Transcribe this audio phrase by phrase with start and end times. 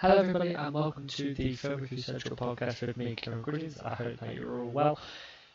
[0.00, 3.78] Hello, everybody, and welcome to the Film Review Central podcast with me, Kieran Griggins.
[3.84, 4.98] I hope that you're all well.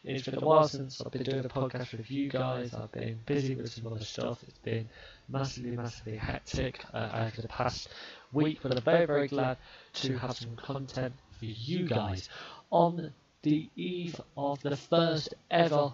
[0.03, 2.71] It's been a while since I've been doing a podcast with you guys.
[2.75, 4.43] I've been busy with some other stuff.
[4.47, 4.87] It's been
[5.27, 7.89] massively, massively hectic uh, over the past
[8.33, 9.57] week, but I'm very, very glad
[9.93, 12.29] to have some content for you guys
[12.69, 15.91] on the eve of the first ever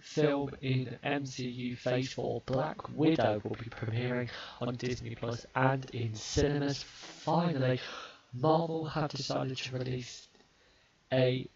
[0.00, 4.28] film in MCU Phase 4, Black Widow, will be premiering
[4.60, 6.82] on Disney Plus and in cinemas.
[6.82, 7.80] Finally,
[8.32, 10.28] Marvel have decided to release
[11.12, 11.48] a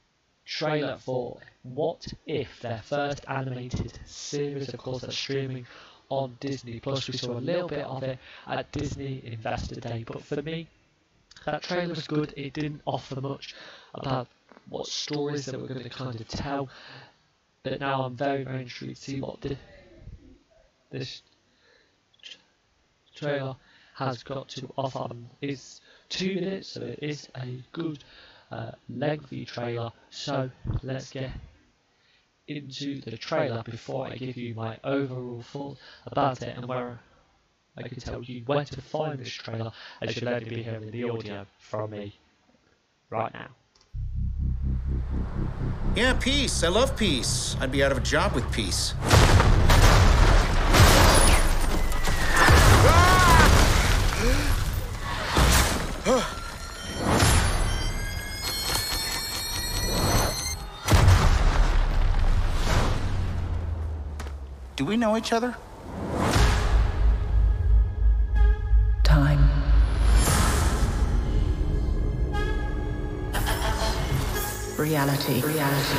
[0.45, 5.67] trailer for What If, their first animated series, of course, that's streaming
[6.09, 7.09] on Disney Plus.
[7.09, 10.69] We saw a little bit of it at Disney Investor Day, but for me,
[11.45, 12.33] that trailer was good.
[12.37, 13.55] It didn't offer much
[13.95, 14.29] about
[14.69, 16.69] what stories that we're going to kind of tell.
[17.69, 19.57] But now I'm very, very intrigued to see what the,
[20.91, 21.23] this
[23.15, 23.57] trailer
[23.95, 25.09] has got to offer.
[25.43, 28.03] It's two minutes, so it is a good
[28.51, 29.93] uh, lengthy trailer.
[30.09, 30.51] So
[30.83, 31.31] let's get
[32.47, 36.99] into the trailer before I give you my overall thought about it and where
[37.77, 41.11] I can tell you where to find this trailer as you'll only be hearing the
[41.11, 42.19] audio from me
[43.11, 43.49] right now.
[45.95, 46.63] Yeah, peace.
[46.63, 47.57] I love peace.
[47.61, 48.95] I'd be out of a job with peace.
[64.77, 65.57] Do we know each other?
[74.79, 75.41] Reality.
[75.43, 75.99] Reality.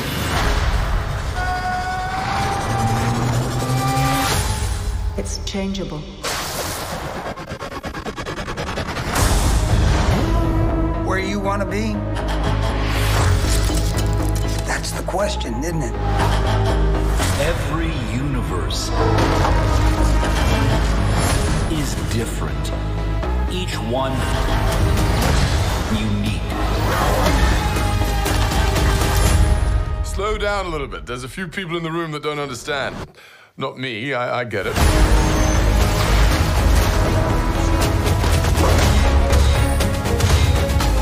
[5.17, 5.99] It's changeable.
[11.05, 11.91] Where you want to be?
[14.65, 15.93] That's the question, isn't it?
[17.41, 18.87] Every universe
[21.69, 22.71] is different.
[23.51, 24.13] Each one
[25.99, 26.78] unique.
[30.19, 31.05] Slow down a little bit.
[31.05, 32.93] There's a few people in the room that don't understand.
[33.55, 34.73] Not me, I, I get it.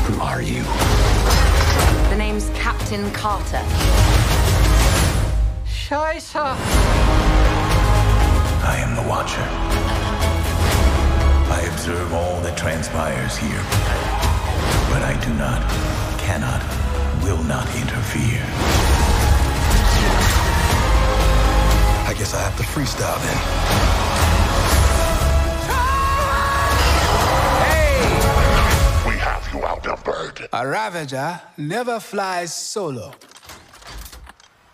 [0.04, 0.62] Who are you?
[2.10, 3.64] The name's Captain Carter.
[8.62, 9.42] I am the Watcher.
[11.52, 13.64] I observe all that transpires here.
[14.92, 15.68] But I do not,
[16.20, 16.62] cannot,
[17.24, 19.07] will not interfere.
[22.06, 23.36] I guess I have to freestyle then.
[27.62, 29.10] Hey!
[29.10, 30.48] We have you outnumbered.
[30.52, 33.12] A Ravager never flies solo.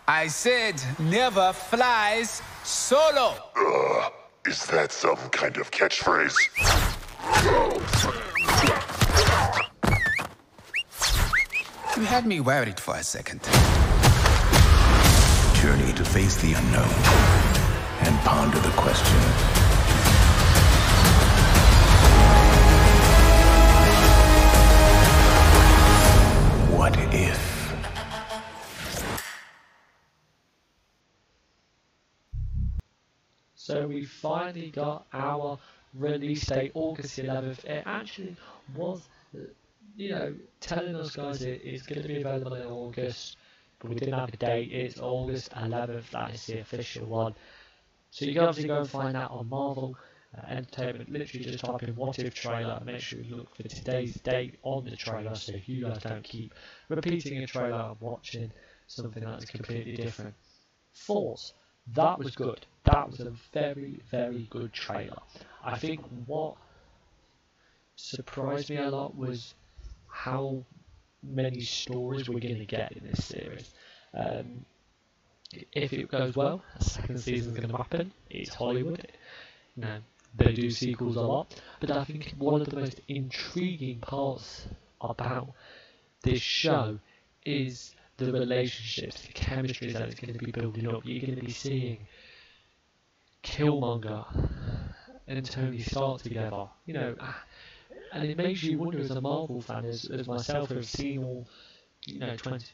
[0.07, 3.33] I said never flies solo.
[3.57, 4.13] Ugh,
[4.45, 6.35] is that some kind of catchphrase?
[11.97, 13.41] You had me worried for a second.
[15.65, 16.93] Journey to face the unknown
[18.01, 19.17] and ponder the question.
[26.77, 27.73] What if?
[33.55, 35.57] So we finally got our
[35.95, 37.65] release date, August 11th.
[37.65, 38.35] It actually
[38.75, 39.01] was,
[39.97, 43.37] you know, telling us guys it, it's going to be available in August,
[43.79, 44.71] but we didn't have a date.
[44.71, 46.09] It's August 11th.
[46.11, 47.35] That is the official one.
[48.11, 49.97] So you can obviously go and find that on Marvel
[50.37, 51.11] uh, Entertainment.
[51.11, 52.81] Literally just type in "What If" trailer.
[52.85, 56.23] Make sure you look for today's date on the trailer, so if you guys don't
[56.23, 56.53] keep
[56.89, 58.51] repeating a trailer and watching
[58.87, 60.33] something that's completely different.
[60.93, 61.53] Thoughts.
[61.93, 62.65] That was good.
[62.85, 65.19] That was a very, very good trailer.
[65.63, 66.55] I think what
[67.95, 69.53] surprised me a lot was
[70.07, 70.63] how
[71.27, 73.71] many stories we're going to get in this series.
[74.13, 74.65] Um,
[75.73, 78.11] if it goes well, a second season's going to happen.
[78.29, 79.07] It's Hollywood.
[79.75, 79.99] Know,
[80.37, 81.61] they do sequels a lot.
[81.79, 84.67] But I think one of the most intriguing parts
[85.01, 85.49] about
[86.23, 86.99] this show
[87.45, 91.01] is the relationships, the chemistry that it's going to be building up.
[91.03, 91.99] You're going to be seeing
[93.43, 94.25] Killmonger
[95.27, 96.67] and Tony Stark together.
[96.85, 97.15] You know,
[98.11, 101.47] and it makes you wonder as a Marvel fan, as, as myself, who've seen all,
[102.05, 102.65] you know, 20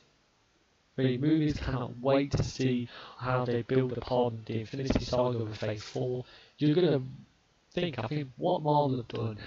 [0.96, 1.58] three movies.
[1.58, 2.88] Cannot wait to see
[3.18, 6.24] how they build upon the Infinity Saga with Phase 4.
[6.58, 7.02] You're to
[7.74, 9.38] think, I think, what Marvel have done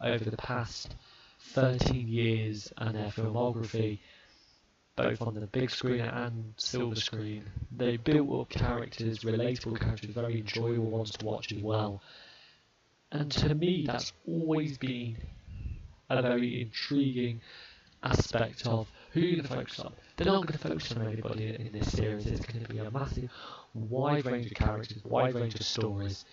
[0.00, 0.94] over the past
[1.40, 3.98] 13 years and their filmography,
[4.96, 7.44] both on the big screen and silver screen.
[7.76, 12.02] They built up characters, relatable characters, very enjoyable ones to watch as well.
[13.12, 15.16] And to me, that's always been
[16.08, 17.40] a very intriguing
[18.02, 19.92] aspect of who you're going to focus on.
[20.16, 22.26] They're not going to focus on anybody in this series.
[22.26, 23.30] It's going to be a massive,
[23.74, 26.24] wide range of characters, wide range of stories.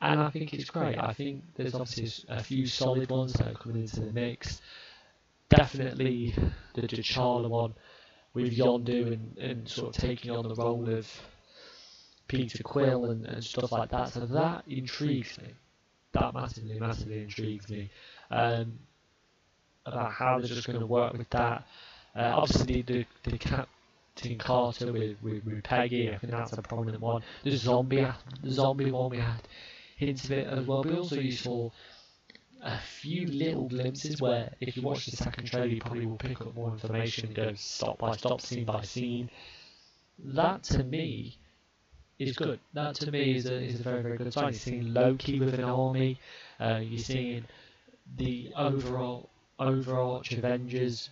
[0.00, 0.98] And I think it's great.
[0.98, 4.60] I think there's obviously a few solid ones that are coming into the mix.
[5.48, 6.34] Definitely
[6.74, 7.74] the T'Challa one
[8.34, 11.08] with Yondu and, and sort of taking on the role of
[12.28, 14.12] Peter Quill and, and stuff like that.
[14.12, 15.54] So that intrigues me.
[16.14, 17.90] That massively, massively intrigues me.
[18.30, 18.78] Um,
[19.86, 21.66] about how they're just going to work with that.
[22.16, 27.00] Uh, obviously, the, the Captain Carter with, with, with Peggy, I think that's a prominent
[27.00, 27.22] one.
[27.42, 28.06] The zombie,
[28.42, 29.42] the zombie one we had
[29.96, 30.82] hints of it as well.
[30.84, 31.70] But also, you saw
[32.62, 36.40] a few little glimpses where, if you watch the second trailer, you probably will pick
[36.40, 39.28] up more information go stop by stop, scene by scene.
[40.18, 41.36] That to me
[42.18, 42.60] is good.
[42.72, 44.44] That to me is a, is a very, very good sign.
[44.44, 46.20] You're seeing Loki with an army,
[46.60, 47.44] uh, you're seeing
[48.16, 51.10] the overall overarch Avengers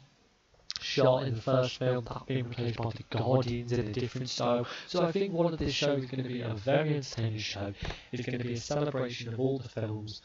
[0.81, 4.67] shot in the first film that being replaced by the Guardians in a different style.
[4.89, 7.73] So I think one of this show is going to be a very entertaining show.
[8.11, 10.23] It's going to be a celebration of all the films,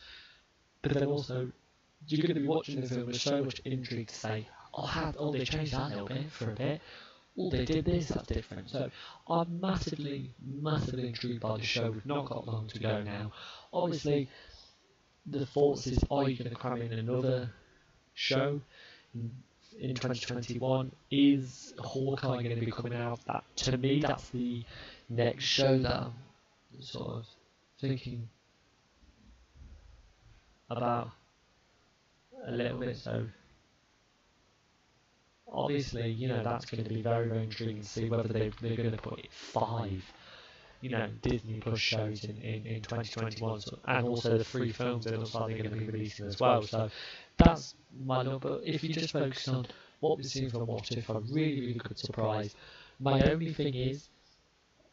[0.82, 1.52] but then also
[2.08, 5.14] you're going to be watching the film with so much intrigue to say, oh, how,
[5.18, 6.82] oh they changed that a little bit for a bit.
[7.40, 8.70] Oh, they did this, that's different.
[8.70, 8.90] So
[9.28, 11.92] I'm massively, massively intrigued by the show.
[11.92, 13.32] We've not got long to go now.
[13.72, 14.30] Obviously,
[15.26, 17.52] the thoughts is, are you going to cram in another
[18.18, 18.60] show
[19.14, 20.92] in 2021.
[21.12, 23.20] Is Hawkeye going to be coming out?
[23.28, 24.64] That to me, that's the
[25.10, 26.14] next show that I'm
[26.82, 27.26] sort of
[27.80, 28.28] thinking
[30.70, 31.12] about
[32.46, 32.98] a little bit.
[32.98, 33.26] So
[35.52, 38.78] obviously, you know, that's going to be very, very intriguing to see whether they, they're
[38.78, 40.04] going to put five
[40.82, 45.06] you know Disney Plus shows in, in, in 2021 so, and also the three films
[45.06, 46.62] that they're going to be releasing as well.
[46.62, 46.90] So
[47.38, 49.66] that's my but if you just focus on
[50.00, 52.56] what we've seen from What If a really really good surprise.
[53.00, 54.10] My only thing is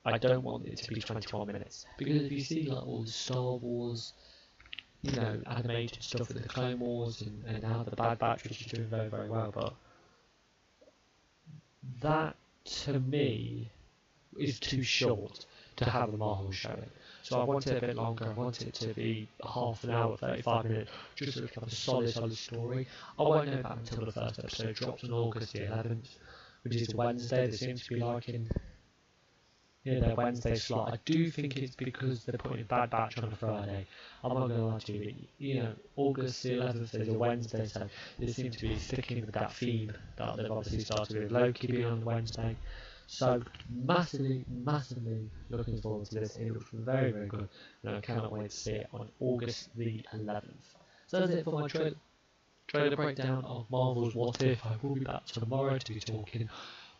[0.04, 1.86] I don't want it to be 21 minutes.
[1.96, 4.12] Because if you see like all the Star Wars
[5.02, 8.60] you know animated stuff with the Clone Wars and, and now the Bad Batch which
[8.62, 9.74] is doing very very well but
[12.00, 13.70] that to me
[14.38, 15.46] is too short
[15.76, 16.90] to have the Marvel showing.
[17.22, 18.26] So I want it a bit longer.
[18.26, 22.12] I want it to be half an hour, 35 minutes, just to have a solid,
[22.12, 22.86] solid story.
[23.18, 26.18] I won't know that until the first episode drops on August the 11th,
[26.62, 27.46] which is Wednesday.
[27.46, 28.48] They seem to be liking
[29.84, 30.92] know, their Wednesday slot.
[30.92, 33.86] I do think it's because they're putting Bad Batch on a Friday.
[34.22, 37.12] I'm not going to lie to you, but, you know, August the 11th is a
[37.12, 37.86] Wednesday, so
[38.18, 41.84] they seem to be sticking with that theme that they've obviously started with Loki being
[41.84, 42.56] on Wednesday.
[43.06, 43.42] So
[43.84, 46.36] massively, massively looking forward to this.
[46.36, 47.48] It looks very, very good,
[47.82, 50.74] and I cannot wait to see it on August the 11th.
[51.06, 51.92] So that's it for my trailer,
[52.66, 54.64] trailer breakdown of Marvel's What If.
[54.64, 56.48] I will be back tomorrow to be talking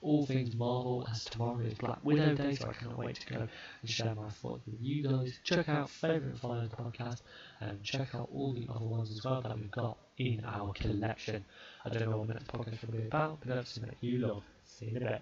[0.05, 3.41] all things Marvel as tomorrow is Black Widow Day, so I cannot wait to go
[3.41, 5.41] and share my thoughts with you guys.
[5.43, 7.23] Check out Favourite Fire podcast
[7.61, 11.45] and check out all the other ones as well that we've got in our collection.
[11.85, 14.43] I don't know what the next podcast will be about, but that's that you love.
[14.67, 15.09] See you in a bit.